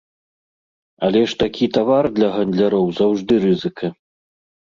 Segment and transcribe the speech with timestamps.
[1.07, 3.87] Але ж такі тавар для гандляроў заўжды рызыка.